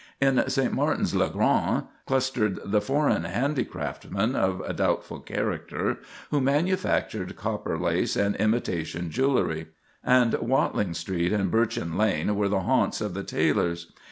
[0.19, 0.73] In St.
[0.73, 5.99] Martin's le Grand clustered the foreign handicraftsmen of doubtful character,
[6.31, 9.67] who manufactured copper lace and imitation jewellery;
[10.03, 13.91] and Watling Street and Birchin Lane were the haunts of the tailors.